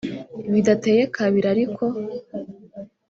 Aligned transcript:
Bidateye 0.51 1.01
kabiri 1.15 1.47
ariko 1.53 1.83